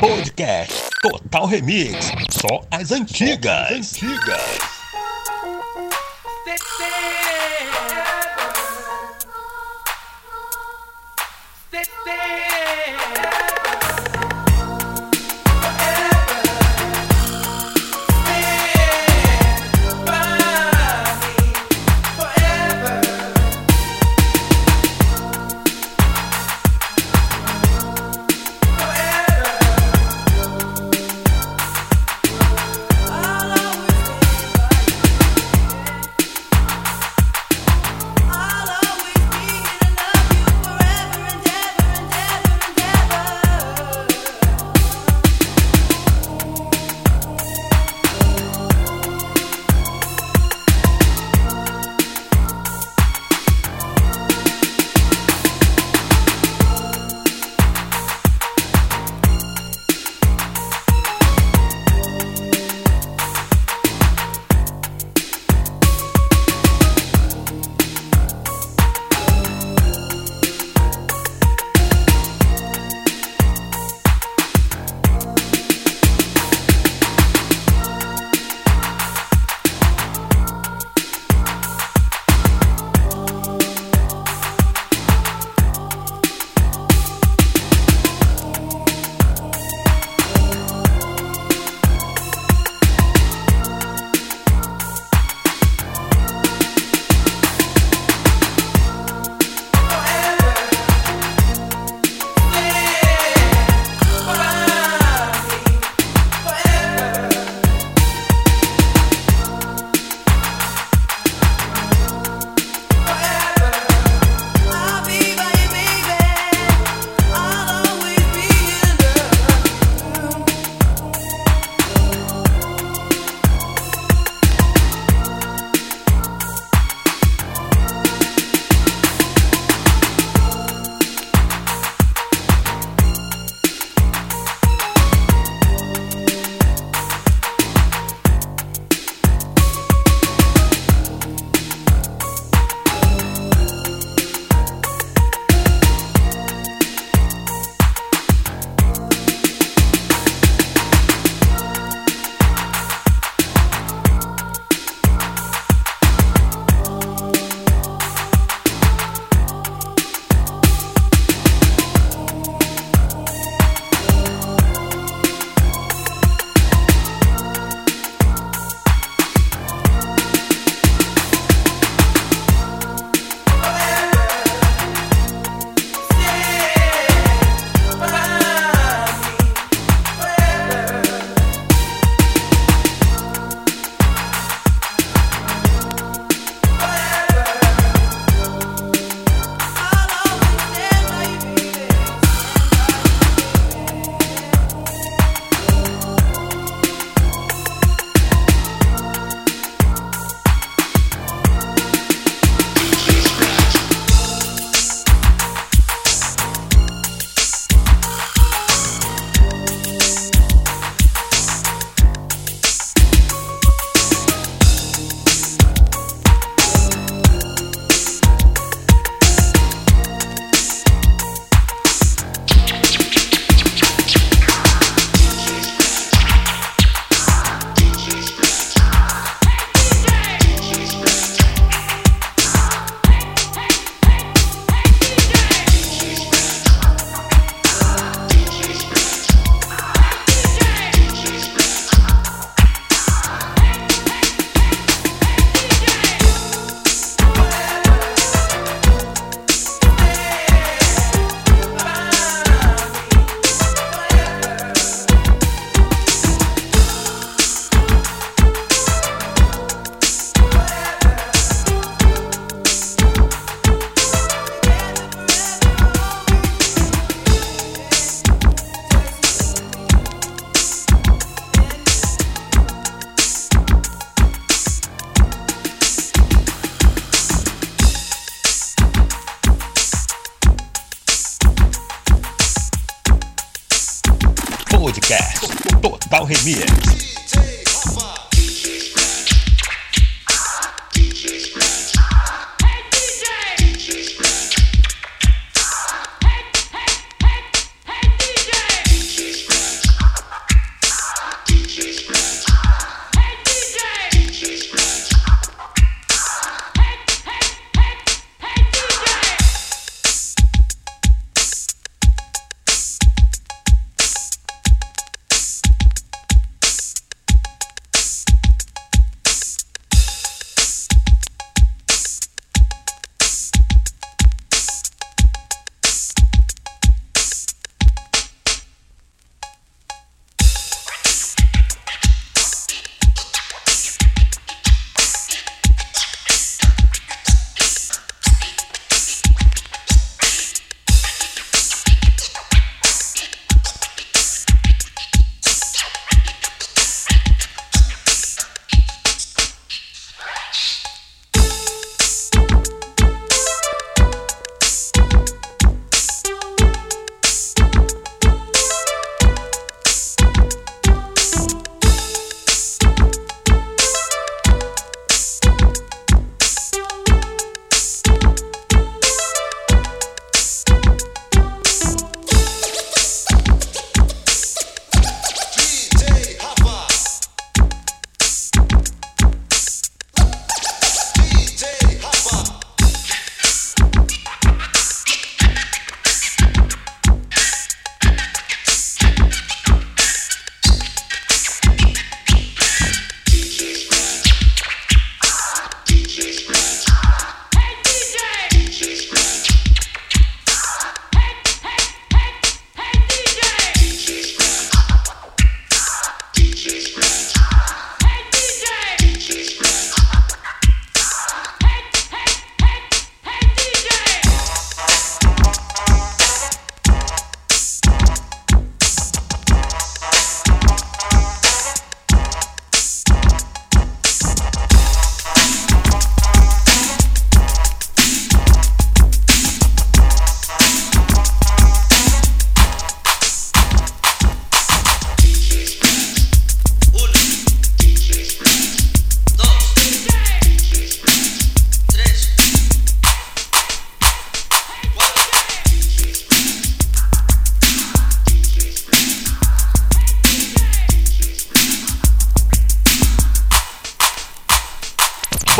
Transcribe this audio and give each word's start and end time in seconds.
Podcast 0.00 0.88
Total 1.02 1.46
Remix. 1.46 2.10
Só 2.30 2.64
as 2.70 2.90
antigas. 2.90 3.68
Só 3.68 3.74
as 3.74 4.02
antigas. 4.02 4.79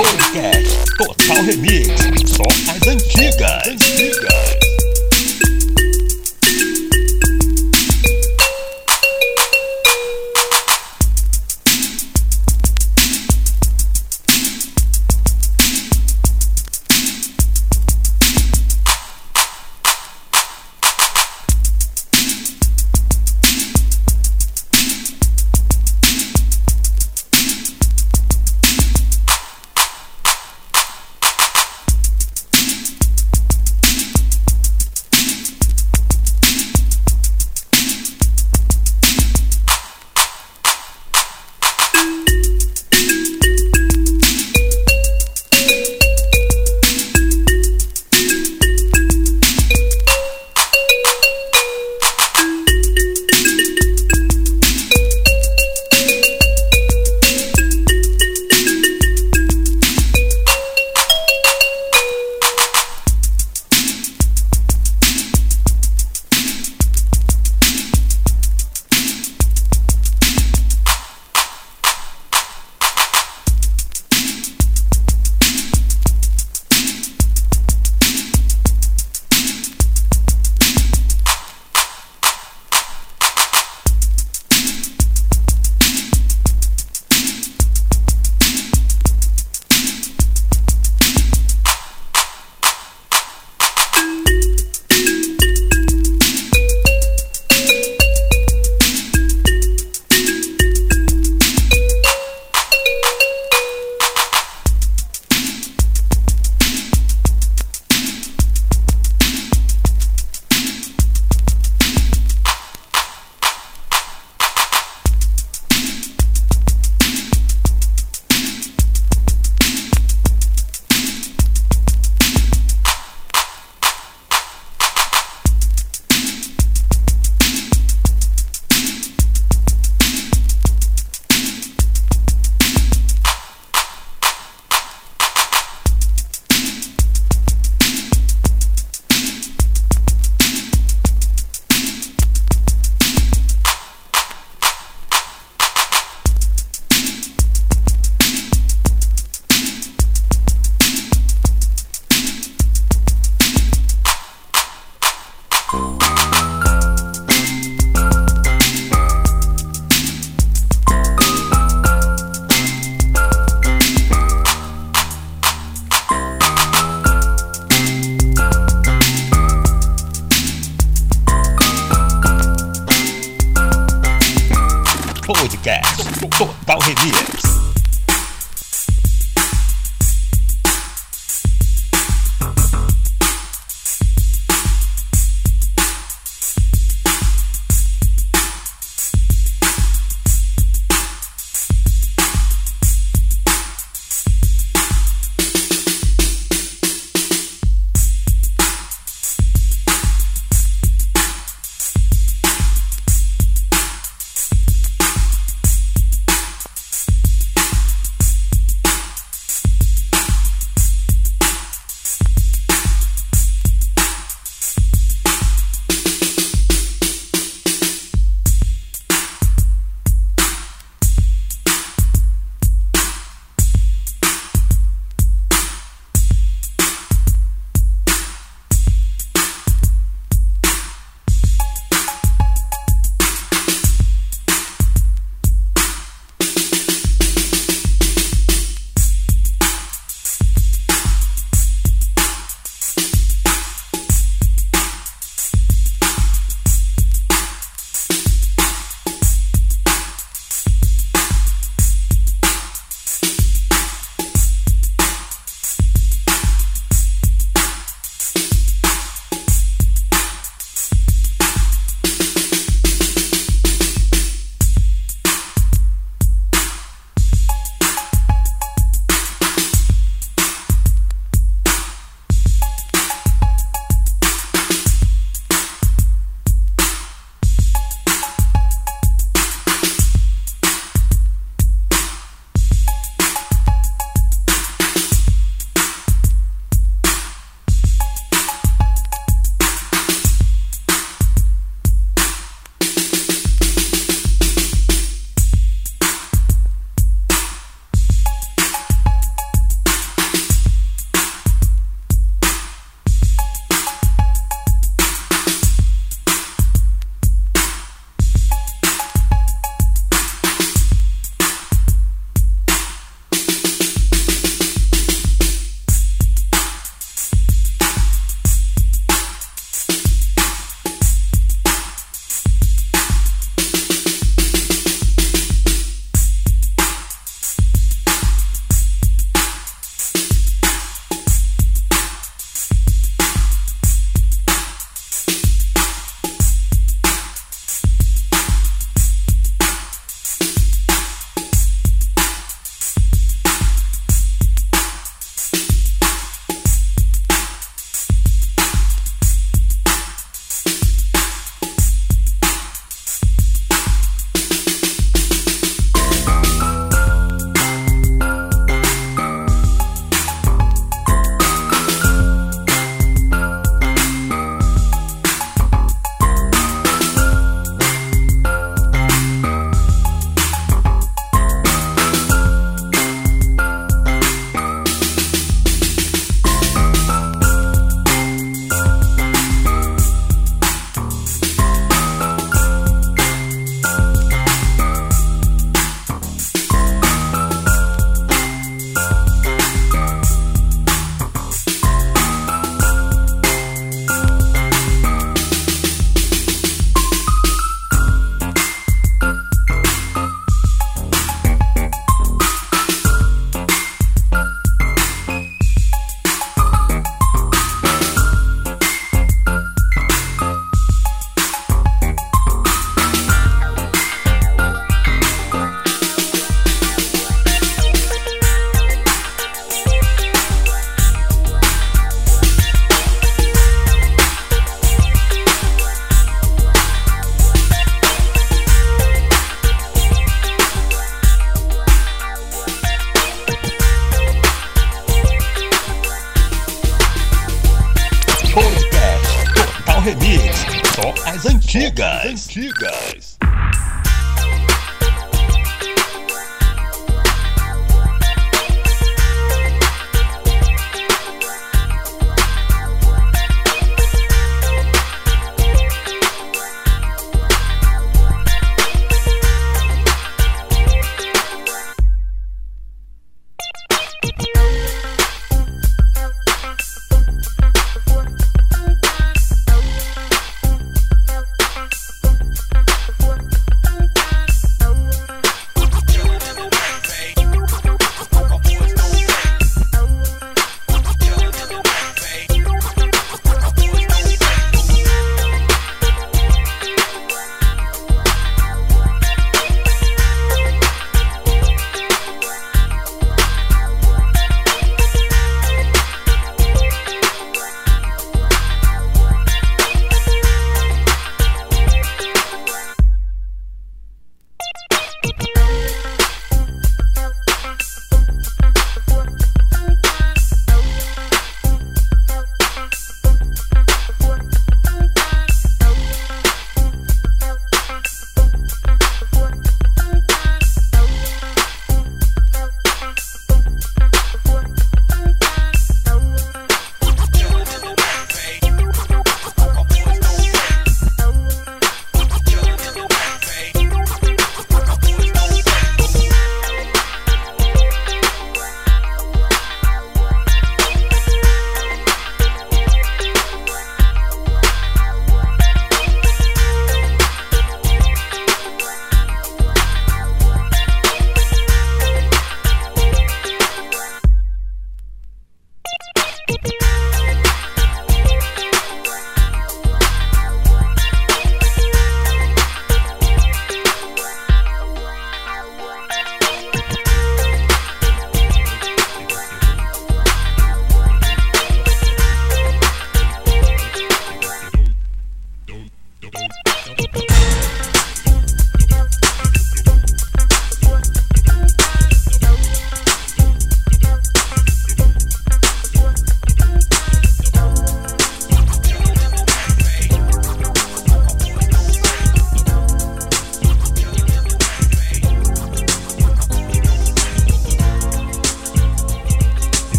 Podcast 0.00 0.82
Total 0.96 1.44
Remix. 1.44 1.90
Só 2.24 2.42
as 2.72 2.88
antigas. 2.88 3.68
antigas. 3.68 4.69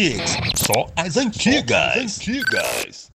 Remix. 0.00 0.38
Só 0.54 0.86
as 0.96 1.16
antigas. 1.18 1.92
Só 1.94 2.00
as 2.00 2.18
antigas. 2.18 2.89